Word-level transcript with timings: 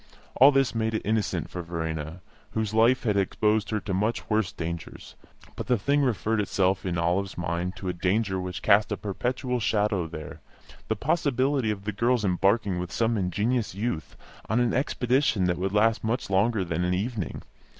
All 0.33 0.51
this 0.51 0.73
made 0.73 0.95
it 0.95 1.03
innocent 1.05 1.47
for 1.51 1.61
Verena, 1.61 2.21
whose 2.53 2.73
life 2.73 3.03
had 3.03 3.15
exposed 3.15 3.69
her 3.69 3.79
to 3.81 3.93
much 3.93 4.27
worse 4.31 4.51
dangers; 4.51 5.13
but 5.55 5.67
the 5.67 5.77
thing 5.77 6.01
referred 6.01 6.41
itself 6.41 6.87
in 6.87 6.97
Olive's 6.97 7.37
mind 7.37 7.75
to 7.75 7.87
a 7.87 7.93
danger 7.93 8.41
which 8.41 8.63
cast 8.63 8.91
a 8.91 8.97
perpetual 8.97 9.59
shadow 9.59 10.07
there 10.07 10.41
the 10.87 10.95
possibility 10.95 11.69
of 11.69 11.83
the 11.83 11.91
girl's 11.91 12.25
embarking 12.25 12.79
with 12.79 12.91
some 12.91 13.15
ingenuous 13.15 13.75
youth 13.75 14.17
on 14.49 14.59
an 14.59 14.73
expedition 14.73 15.43
that 15.45 15.59
would 15.59 15.71
last 15.71 16.03
much 16.03 16.31
longer 16.31 16.65
than 16.65 16.83
an 16.83 16.95
evening. 16.95 17.43